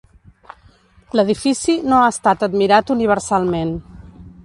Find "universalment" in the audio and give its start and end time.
2.99-3.79